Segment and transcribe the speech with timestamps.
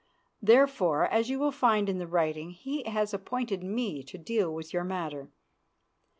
[0.41, 4.73] Therefore, as you will find in the writing, he has appointed me to deal with
[4.73, 5.29] your matter.